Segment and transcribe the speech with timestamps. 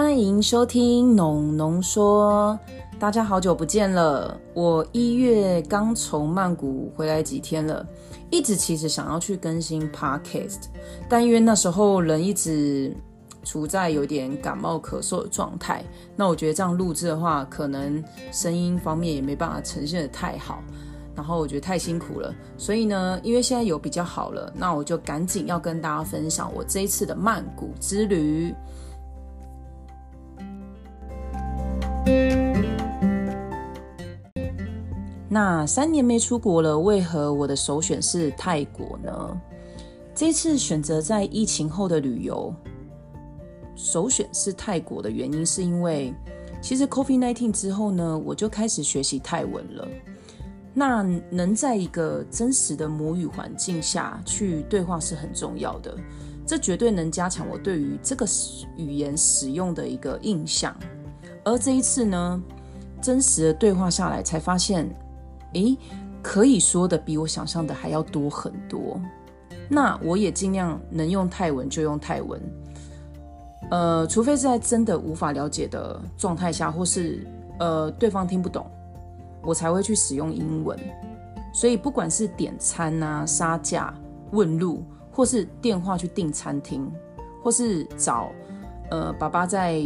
[0.00, 2.56] 欢迎收听农农说，
[3.00, 4.40] 大家好久不见了。
[4.54, 7.84] 我一月刚从曼谷回来几天了，
[8.30, 10.66] 一直其实想要去更新 podcast，
[11.08, 12.96] 但因为那时候人一直
[13.42, 15.84] 处在有点感冒咳嗽的状态，
[16.14, 20.62] 那我觉得这样录制的话，可能声音方面也没办法呈现的太好，
[21.16, 28.54] 然后我觉得太辛苦了，所以呢，因为现在有比较好了，那我就赶紧要跟大家分享我这一次的曼谷之旅。
[35.30, 39.40] 那三年没出国了，为何我的首选是泰国呢？
[40.14, 42.52] 这次选择在疫情后的旅游，
[43.76, 46.12] 首选是泰国的原因，是因为
[46.60, 49.86] 其实 COVID-19 之后呢，我就开始学习泰文了。
[50.74, 55.96] 那能在一个真实的母语环境下去对话是很重要的，
[56.46, 58.26] 这绝对能加强我对于这个
[58.76, 60.74] 语言使用的一个印象。
[61.48, 62.42] 而这一次呢，
[63.00, 64.86] 真实的对话下来，才发现。
[65.54, 65.78] 诶，
[66.22, 69.00] 可以说的比我想象的还要多很多。
[69.66, 72.38] 那我也尽量能用泰文就用泰文，
[73.70, 77.26] 呃，除非是在真的无法了解的状态下，或是
[77.58, 78.66] 呃对方听不懂，
[79.42, 80.78] 我才会去使用英文。
[81.54, 83.94] 所以不管是点餐啊、杀价、
[84.32, 86.92] 问路，或是电话去订餐厅，
[87.42, 88.30] 或是找
[88.90, 89.82] 呃爸爸在。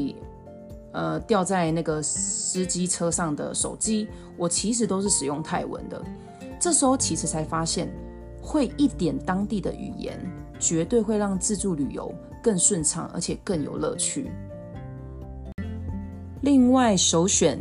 [0.93, 6.03] 呃，掉在那个司机车上的手机，我其实都是使用泰文的。
[6.61, 7.93] 这时候其实才发现，
[8.41, 10.19] 会一点当地的语言，
[10.59, 14.31] 绝对会让自助旅游更顺畅，而且更有乐趣。
[16.43, 17.59] 另外，首选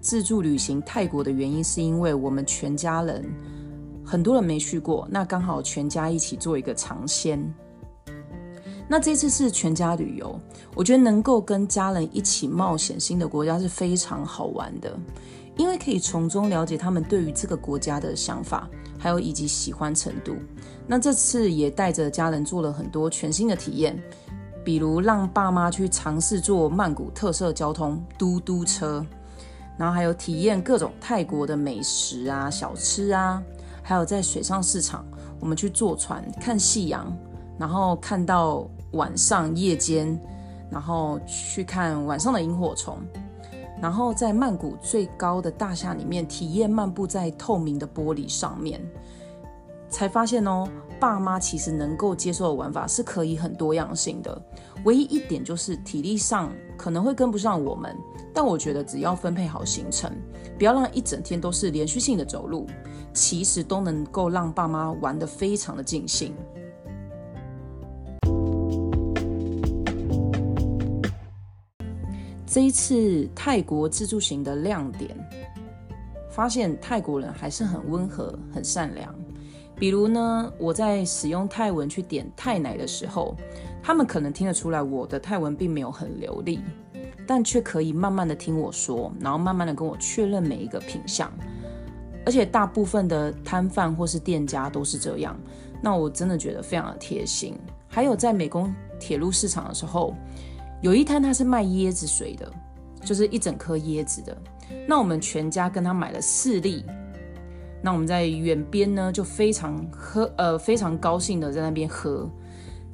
[0.00, 3.24] 自助旅行泰国的原因，是因为我们全家人
[4.04, 7.42] 很多人没去过，那刚好全家一起做一个尝鲜。
[8.92, 10.36] 那这次是全家旅游，
[10.74, 14.92] 我觉得能够跟家人一起冒险新的国家是非常好玩的，
[15.56, 18.68] 因为可以从中了解他们对于这个国家的想法，
[18.98, 20.34] 还有以及喜欢程度。
[20.88, 23.96] 那这次也带着家人做了很多全新的体验，
[24.64, 29.06] 比如让爸妈去尝试坐曼谷特色交通嘟嘟车，
[29.78, 33.40] 然后还有体验各种泰国的美食啊、小吃啊，
[33.84, 35.06] 还有在水上市场，
[35.38, 37.16] 我们去坐船看夕阳，
[37.56, 38.68] 然后看到。
[38.92, 40.18] 晚上夜间，
[40.70, 42.98] 然后去看晚上的萤火虫，
[43.80, 48.80] 然后在曼谷最高的大厦里面体验漫步在透明的玻璃上面，
[49.88, 50.68] 才发现哦，
[50.98, 54.40] 爸妈其实能够接受的玩法是可以很多样性的。
[54.84, 57.96] 唯一一点就是体力上可能会跟不上我们，
[58.32, 60.10] 但我觉得只要分配好行程，
[60.58, 62.66] 不要让一整天都是连续性的走路，
[63.12, 66.34] 其实都能够让爸妈玩得非常的尽兴。
[72.52, 75.16] 这一次泰国自助行的亮点，
[76.28, 79.14] 发现泰国人还是很温和、很善良。
[79.76, 83.36] 比如呢，我在使用泰文去点泰奶的时候，
[83.80, 86.58] 他们可能听得出来我的泰文并没有很流利，
[87.24, 91.32] 但却可以慢慢的听我说，然后慢慢的跟我确认每一个品相。
[92.26, 95.38] 而且大部分的摊贩或是店家都是这样，
[95.80, 97.56] 那我真的觉得非常的贴心。
[97.86, 100.16] 还有在美工铁路市场的时候。
[100.80, 102.50] 有一摊他是卖椰子水的，
[103.02, 104.36] 就是一整颗椰子的。
[104.86, 106.84] 那我们全家跟他买了四粒。
[107.82, 112.28] 那我们在远边呢，就非常喝呃非常高兴的在那边喝。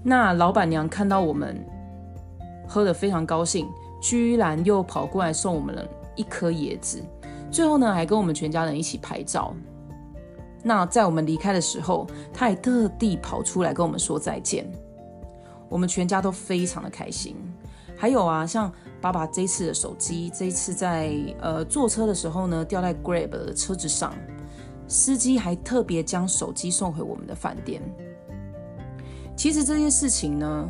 [0.03, 1.65] 那老板娘看到我们
[2.69, 3.67] 喝的非常高兴，
[4.01, 7.03] 居然又跑过来送我们了一颗椰子。
[7.51, 9.55] 最后呢，还跟我们全家人一起拍照。
[10.63, 14.71] 那在我们离开的时候，他还特地跑出来跟我们说再见。
[15.69, 17.37] 我们全家都非常的开心。
[17.97, 18.71] 还有啊，像
[19.01, 24.15] 爸爸这次的手机，这一次在呃坐车的时候呢，掉在 Grab 的车子上，
[24.87, 27.83] 司机还特别将手机送回我们的饭店。
[29.35, 30.69] 其实这件事情呢，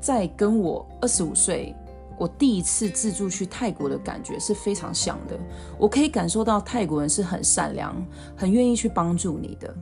[0.00, 1.74] 在跟我二十五岁
[2.16, 5.38] 我第一次自助去泰国的感觉是非常像的。
[5.78, 7.94] 我可以感受到泰国人是很善良，
[8.36, 9.74] 很愿意去帮助你的，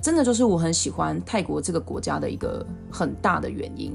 [0.00, 3.92] 真的就是我很喜欢泰国这个国家的一个很大的原因。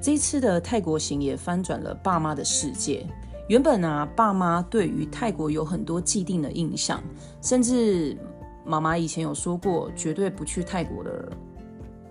[0.00, 3.06] 这次的泰国行也翻转了爸妈的世界。
[3.48, 7.02] 原本啊，爸妈对于泰国有很多既定的印象，
[7.42, 8.16] 甚至
[8.64, 11.32] 妈妈以前有说过绝对不去泰国的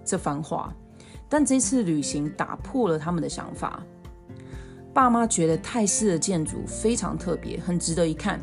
[0.03, 0.73] 这番话。
[1.27, 3.81] 但这次旅行打破了他们的想法。
[4.93, 8.39] 爸妈觉得泰式的建筑非常特别，很值得一看。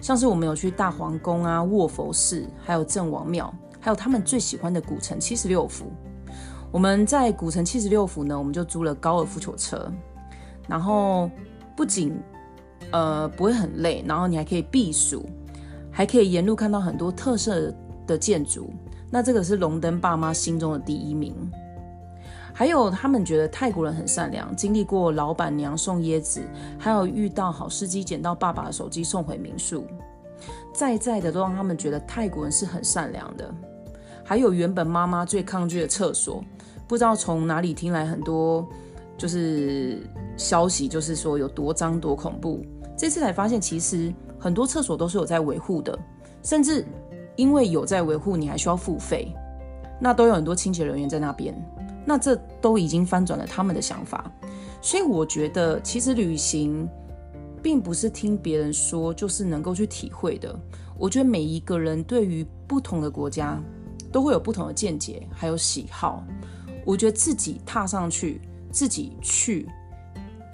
[0.00, 5.92] 像是我们有去大皇宫啊、卧佛寺，还有郑王庙，还有他们最喜欢的古城七十六府。
[6.72, 9.90] 我们在古城七十六府呢，我们就租了高尔夫球车，
[10.68, 11.28] 然后
[11.76, 12.16] 不仅
[12.92, 15.28] 呃不会很累，然后你还可以避暑，
[15.90, 17.74] 还可以沿路看到很多特色
[18.06, 18.70] 的建筑。
[19.10, 21.34] 那这个是龙登爸妈心中的第一名。
[22.52, 26.40] 还有他们觉得泰国人很善良，经历过老板娘送椰子，
[26.78, 29.84] 还有遇到好司机捡到爸爸的手机送回民宿，
[30.72, 33.52] 在在的都让他们觉得泰国人是很善良的。
[34.22, 36.44] 还有原本妈妈最抗拒的厕所，
[36.90, 38.68] 不知道从哪里听来很多
[39.16, 40.02] 就是
[40.36, 42.66] 消息，就是说有多脏多恐怖。
[42.98, 45.96] 这次才发现，其实很多厕所都是有在维护的，
[46.42, 46.84] 甚至
[47.36, 49.32] 因为有在维护，你还需要付费，
[50.00, 51.54] 那都有很多清洁人员在那边。
[52.04, 54.28] 那这都已经翻转了他们的想法，
[54.82, 56.88] 所以我觉得其实旅行
[57.62, 60.58] 并不是听别人说就是能够去体会的。
[60.98, 63.62] 我觉得每一个人对于不同的国家
[64.10, 66.24] 都会有不同的见解，还有喜好。
[66.90, 68.40] 我觉得自己踏上去，
[68.72, 69.68] 自己去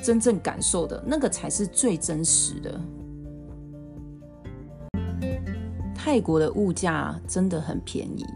[0.02, 2.78] 真正感受的那个才是最真实的。
[5.94, 8.26] 泰国的物价真的很便宜。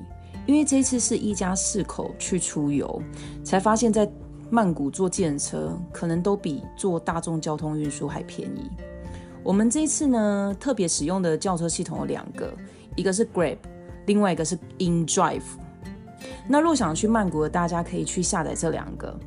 [0.46, 3.02] 因为这次是一家四口去出游，
[3.44, 4.10] 才发现，在
[4.48, 8.70] 曼谷坐电车可能都比坐大众交通运输还便宜。
[9.44, 12.50] 我们这次呢，特别使用的轿车系统有两个，
[12.96, 13.58] 一个是 Grab，
[14.06, 15.42] 另外一个是 InDrive。
[16.48, 19.18] 那若想去曼谷的大家可以去下载这两个。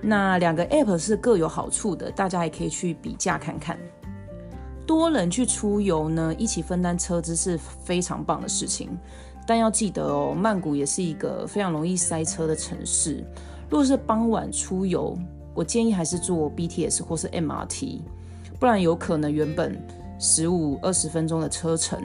[0.00, 3.78] 那两个 App 是各有好处的，大家也可以去比价看看。
[4.86, 8.96] 多人去出游呢，一起分担车资是非常棒的事情。
[9.46, 13.24] 但要记得哦，曼谷也是一个非常容易塞车的城市。
[13.68, 15.18] 若是傍晚出游，
[15.54, 18.00] 我建议还是坐 BTS 或是 MRT，
[18.60, 19.78] 不然有可能原本
[20.18, 22.00] 十五二十分钟的车程，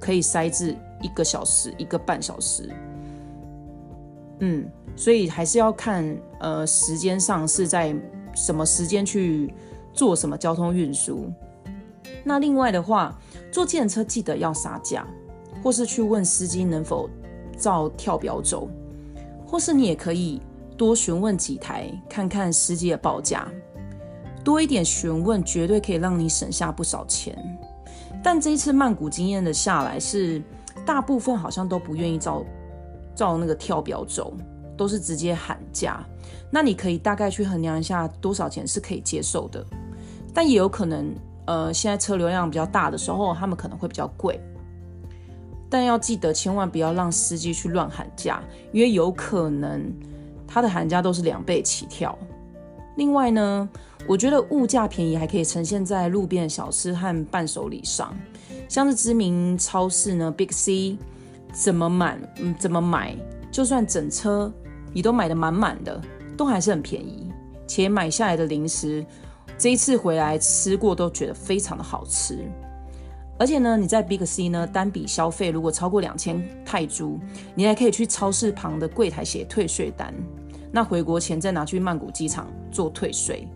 [0.00, 2.68] 可以塞至一个小时、一个半小时。
[4.40, 7.94] 嗯，所以还是要看呃时间上是在
[8.34, 9.52] 什么时间去
[9.92, 11.30] 做什么交通运输。
[12.24, 13.18] 那另外的话，
[13.50, 15.06] 坐计程车记得要杀价。
[15.62, 17.08] 或是去问司机能否
[17.56, 18.68] 照跳表走，
[19.46, 20.42] 或是你也可以
[20.76, 23.46] 多询问几台，看看司机的报价，
[24.42, 27.38] 多一点询问绝对可以让你省下不少钱。
[28.24, 30.42] 但这一次曼谷经验的下来是，
[30.84, 32.44] 大部分好像都不愿意照
[33.14, 34.34] 照那个跳表走，
[34.76, 36.04] 都是直接喊价。
[36.50, 39.64] 那你可以大概去衡量一下多少钱是可以接受的，
[40.34, 41.14] 但也有可能，
[41.46, 44.38] 呃，现在车流量比较大的时候，他们可能会比较贵。
[45.70, 48.42] 但要记得，千万不要让司机去乱喊价，
[48.72, 49.90] 因为有可能
[50.46, 52.16] 他的喊价都是两倍起跳。
[52.96, 53.66] 另外呢，
[54.06, 58.14] 我觉得物价便宜还可以呈现在路边小吃和伴手礼上，
[58.68, 60.98] 像是知名超市呢，Big C，
[61.52, 62.18] 怎么满
[62.58, 63.14] 怎么买，
[63.50, 64.52] 就算整车
[64.92, 66.00] 你都买的满满的，
[66.36, 67.30] 都还是很便宜。
[67.66, 69.04] 且买下来的零食，
[69.56, 72.38] 这一次回来吃过都觉得非常的好吃。
[73.38, 77.18] 而且呢，你在 Big C 呢单笔消费如果超过两千泰铢，
[77.54, 80.14] 你还可以去超市旁的柜台写退税单，
[80.70, 83.48] 那回国前再拿去曼谷机场做退税。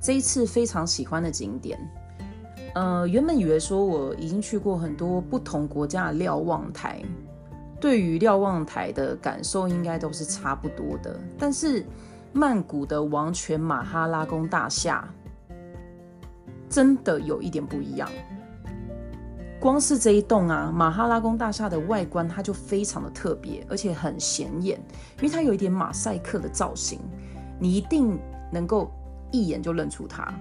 [0.00, 1.78] 这一次非常喜欢的景点，
[2.74, 7.02] 呃，原本以为说我已经去过很多不同国家的瞭望台，
[7.80, 11.84] 对于瞭望台的感受应该都是差不多的，但是
[12.32, 15.08] 曼谷的王权马哈拉宫大厦。
[16.68, 18.08] 真的有一点不一样。
[19.58, 24.80] 光是这一栋啊，马哈拉宫大厦的外观，它就非常的特别，而且很显眼，
[25.18, 27.00] 因为它有一点马赛克的造型，
[27.58, 28.16] 你一定
[28.52, 28.88] 能够
[29.32, 30.32] 一眼就认出它。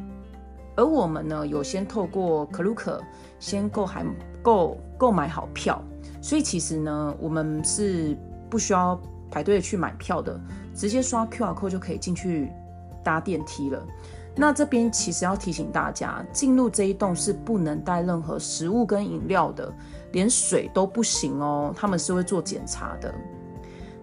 [0.80, 3.04] 而我们呢，有先透过可鲁可
[3.38, 4.06] 先购还
[4.42, 5.84] 购购买好票，
[6.22, 8.18] 所以其实呢，我们是
[8.50, 8.98] 不需要
[9.30, 10.40] 排队去买票的，
[10.74, 12.50] 直接刷 QR code 就可以进去
[13.04, 13.86] 搭电梯了。
[14.38, 19.70] 那这边其实要提醒大家，进入这一栋是不能带任何食物跟饮料的，
[20.14, 21.74] 连水都不行哦。
[21.76, 23.14] 他们是会做检查的。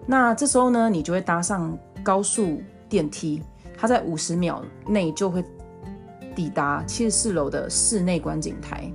[0.05, 3.41] 那这时候呢，你就会搭上高速电梯，
[3.75, 5.43] 它在五十秒内就会
[6.37, 8.87] 抵达七十四楼的室内观景台。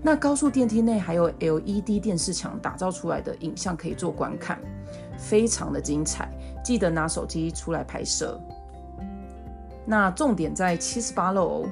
[0.00, 4.60] 那高速电梯内还有 LED 电视墙打造出来的影像可以做观看，
[5.18, 6.30] 非常的精彩。
[6.64, 8.40] 记得拿手机出来拍摄。
[9.84, 11.66] 那重点在七十八楼，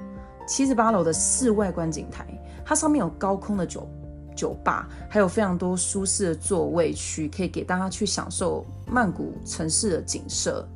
[0.44, 2.26] 七十八楼的室外观景台，
[2.64, 3.88] 它上面有高空的酒
[4.34, 10.66] 酒吧，还有非常多舒适的座位区，可以给大家去享受曼谷城市的景色。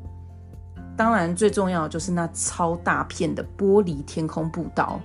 [0.96, 5.00] 当然，最重要就是那超大片的玻璃天空步道。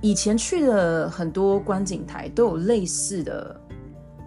[0.00, 3.60] 以前去的很多观景台都有类似的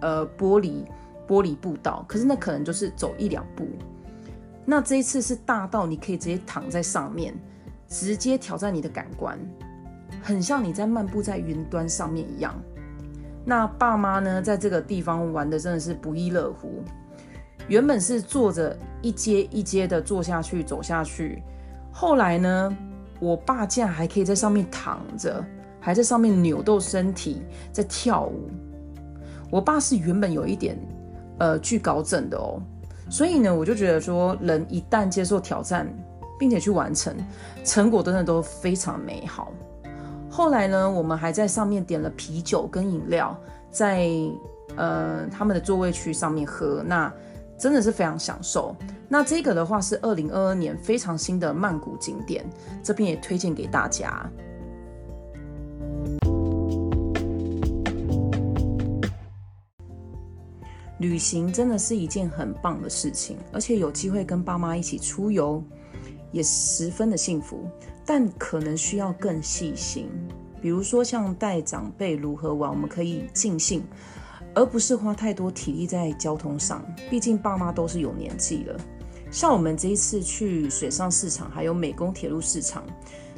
[0.00, 0.84] 呃玻璃
[1.26, 3.66] 玻璃步道，可是那可能就是走一两步。
[4.64, 7.34] 那这一次是大到你可以直接躺在上面，
[7.86, 9.38] 直接挑战你的感官，
[10.22, 12.54] 很像你在漫步在云端上面一样。
[13.44, 16.82] 那爸妈呢，在这个地方玩的真的是不亦乐乎。
[17.68, 21.42] 原本是坐着一阶一阶的坐下去走下去，
[21.92, 22.76] 后来呢，
[23.20, 25.44] 我爸竟然还可以在上面躺着，
[25.78, 28.48] 还在上面扭动身体在跳舞。
[29.50, 30.78] 我爸是原本有一点
[31.38, 32.60] 呃惧高症的哦。
[33.10, 35.88] 所以呢，我就觉得说，人一旦接受挑战，
[36.38, 37.14] 并且去完成，
[37.64, 39.52] 成果真的都非常美好。
[40.30, 43.34] 后来呢，我们还在上面点了啤酒跟饮料，
[43.70, 44.08] 在
[44.76, 47.10] 呃他们的座位区上面喝，那
[47.58, 48.74] 真的是非常享受。
[49.08, 52.48] 那这个的话是二零二二年非常新的曼谷景点，
[52.82, 54.30] 这边也推荐给大家。
[60.98, 65.62] 旅行真的是一件很棒的事情，而且有机会跟爸妈一起出游，
[66.32, 67.68] 也十分的幸福。
[68.04, 70.08] 但可能需要更细心，
[70.60, 73.84] 比如说像带长辈如何玩，我们可以尽兴，
[74.58, 76.84] 而不是花太多体力在交通上。
[77.08, 78.76] 毕竟爸妈都是有年纪了。
[79.30, 82.82] 像我们这一次去水上市场，还有美工铁路市场，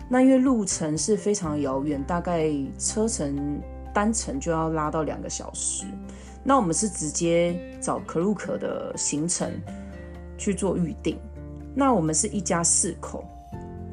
[0.08, 3.60] 那因为路程是非常遥远，大概车程
[3.92, 5.84] 单程就要拉到两个小时。
[6.42, 9.52] 那我们是直接找可入可的行程
[10.38, 11.18] 去做预定。
[11.74, 13.22] 那我们是一家四口，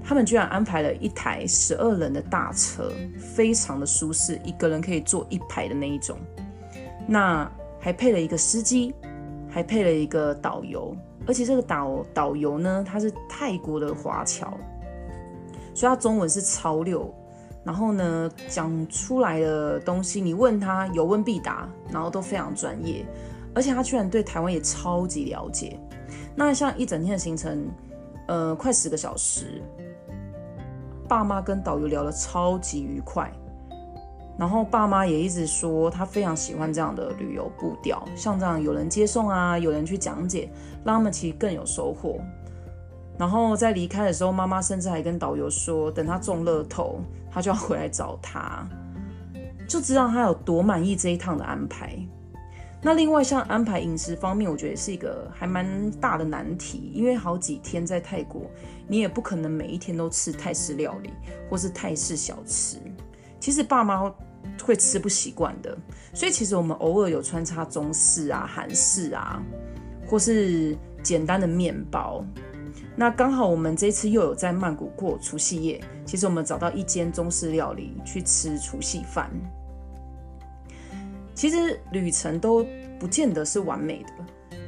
[0.02, 6.18] 他们居然安排了一台十二人的大车，非常的舒适，一个人可以坐一排的那一种。
[7.08, 7.50] 那
[7.80, 8.94] 还配了一个司机，
[9.50, 10.96] 还配了一个导游，
[11.26, 14.54] 而且这个导导游呢，他是泰国的华侨，
[15.74, 17.14] 所以他中文是超溜。
[17.64, 23.06] 然后呢，讲出来的东西，你问他有问必答，然后都非常专业，
[23.54, 25.78] 而且他居然对台湾也超级了解。
[26.34, 27.68] 那像一整天的行程，
[28.28, 29.62] 呃，快十个小时，
[31.10, 33.30] 爸妈跟导游聊得超级愉快，
[34.38, 40.50] 然后爸妈也一直说他非常喜欢这样的旅游步调，像这样有人接送啊，有人去讲解，
[40.84, 42.20] 让他们其实更有收获。
[43.18, 47.00] 然后在离开的时候，妈妈甚至还跟导游说，等他中乐透，
[47.32, 48.64] 他就要回来找他，
[49.68, 51.98] 就知道他有多满意这一趟的安排。
[52.80, 58.44] 那另外像安排饮食方面，我觉得是一个还蛮大的难题，因为好几天在泰国，
[58.88, 61.12] 你也不可能每一天都吃泰式料理
[61.50, 62.78] 或是泰式小吃，
[63.40, 64.14] 其实爸妈
[64.64, 65.78] 会吃不习惯的。
[66.14, 69.42] 所以其实我们偶尔有穿插中式啊、韩式啊，
[70.08, 72.24] 或是简单的面包。
[72.96, 79.30] 那刚好我们这次又有在曼谷过除夕夜，其实我们找到一间中式料理去吃除夕饭。
[81.36, 82.66] 其实旅程都
[83.00, 84.10] 不见得是完美的，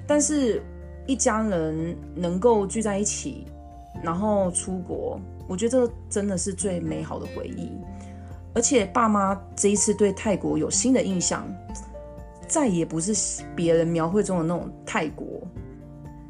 [0.06, 0.62] 但是
[1.08, 3.48] 一家人能够聚在一起，
[4.04, 7.72] 然后出国，我觉得真的是最美好的回忆。
[8.54, 11.46] 而且爸妈这一次对泰国有新的印象，
[12.48, 15.42] 再也不是别人描绘中的那种泰国。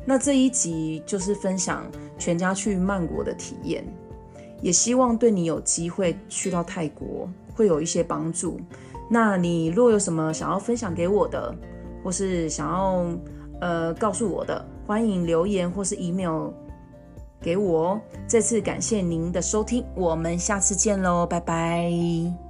[0.06, 1.86] 那这一集就是分享
[2.18, 3.86] 全家去曼谷的体验，
[4.62, 8.60] 也希望对你有机会去到泰国会有一些帮助。
[9.10, 11.56] 那你若有什么想要分享给我的，
[12.04, 13.06] 或是想要
[13.62, 16.50] 呃告诉我的，欢迎留言或是 email
[17.42, 18.02] 给我哦。
[18.28, 22.49] 再次感谢您的收听，我们下次见喽，拜拜。